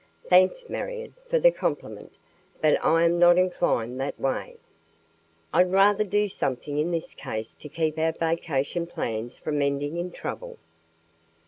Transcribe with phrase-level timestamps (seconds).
[0.29, 2.13] "Thanks, Marion, for the compliment,
[2.59, 4.57] but I am not inclined that way.
[5.53, 10.09] I'd rather do something in this case to keep our vacation plans from ending in
[10.09, 10.57] trouble."